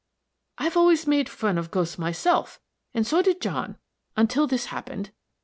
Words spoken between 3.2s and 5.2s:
did John, until this happened.